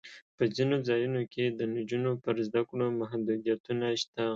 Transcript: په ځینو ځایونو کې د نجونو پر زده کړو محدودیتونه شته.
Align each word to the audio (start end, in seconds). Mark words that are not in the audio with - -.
په 0.37 0.43
ځینو 0.55 0.75
ځایونو 0.87 1.21
کې 1.33 1.45
د 1.59 1.61
نجونو 1.75 2.11
پر 2.23 2.35
زده 2.47 2.61
کړو 2.69 2.87
محدودیتونه 3.01 3.85
شته. 4.01 4.23